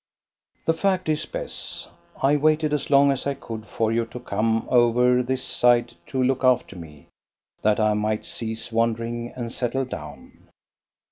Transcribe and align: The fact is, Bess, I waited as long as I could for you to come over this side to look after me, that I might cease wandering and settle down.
The 0.65 0.73
fact 0.73 1.09
is, 1.09 1.27
Bess, 1.27 1.87
I 2.23 2.35
waited 2.35 2.73
as 2.73 2.89
long 2.89 3.11
as 3.11 3.27
I 3.27 3.35
could 3.35 3.67
for 3.67 3.91
you 3.91 4.05
to 4.07 4.19
come 4.19 4.65
over 4.67 5.21
this 5.21 5.43
side 5.43 5.93
to 6.07 6.23
look 6.23 6.43
after 6.43 6.75
me, 6.75 7.09
that 7.61 7.79
I 7.79 7.93
might 7.93 8.25
cease 8.25 8.71
wandering 8.71 9.31
and 9.35 9.51
settle 9.51 9.85
down. 9.85 10.49